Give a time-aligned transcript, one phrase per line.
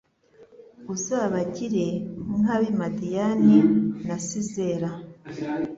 [0.93, 1.87] Uzabagire
[2.39, 3.57] nk’ab’i Madiyani
[4.07, 4.89] na Sizera